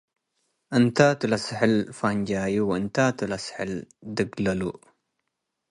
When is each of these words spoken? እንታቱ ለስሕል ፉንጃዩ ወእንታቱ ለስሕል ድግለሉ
እንታቱ 0.77 1.19
ለስሕል 1.31 1.73
ፉንጃዩ 1.97 2.55
ወእንታቱ 2.69 3.19
ለስሕል 3.31 3.71
ድግለሉ 4.15 4.61